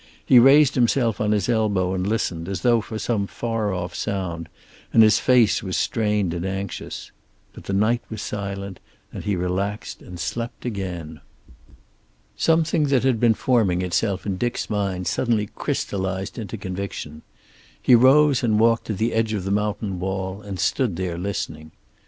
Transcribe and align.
He 0.25 0.39
raised 0.39 0.73
himself 0.73 1.21
on 1.21 1.31
his 1.31 1.47
elbow 1.47 1.93
and 1.93 2.07
listened, 2.07 2.49
as 2.49 2.61
though 2.61 2.81
for 2.81 2.97
some 2.97 3.27
far 3.27 3.71
off 3.71 3.93
sound, 3.93 4.49
and 4.91 5.03
his 5.03 5.19
face 5.19 5.61
was 5.61 5.77
strained 5.77 6.33
and 6.33 6.43
anxious. 6.43 7.11
But 7.53 7.65
the 7.65 7.73
night 7.73 8.01
was 8.09 8.19
silent, 8.23 8.79
and 9.13 9.23
he 9.25 9.35
relaxed 9.35 10.01
and 10.01 10.19
slept 10.19 10.65
again. 10.65 11.21
Something 12.35 12.85
that 12.85 13.03
had 13.03 13.19
been 13.19 13.35
forming 13.35 13.83
itself 13.83 14.25
in 14.25 14.37
Dick's 14.37 14.71
mind 14.71 15.05
suddenly 15.05 15.51
crystallized 15.53 16.39
into 16.39 16.57
conviction. 16.57 17.21
He 17.79 17.93
rose 17.93 18.41
and 18.41 18.59
walked 18.59 18.85
to 18.85 18.95
the 18.95 19.13
edge 19.13 19.33
of 19.33 19.43
the 19.43 19.51
mountain 19.51 19.99
wall 19.99 20.41
and 20.41 20.59
stood 20.59 20.95
there 20.95 21.19
listening. 21.19 21.73